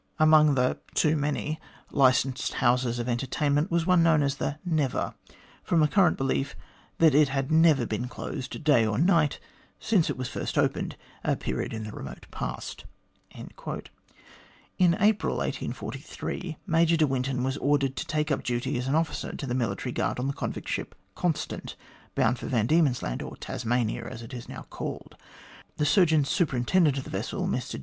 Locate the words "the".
0.55-0.79, 4.37-4.51, 11.83-11.91, 19.37-19.53, 20.25-20.33, 25.77-25.85, 27.03-27.11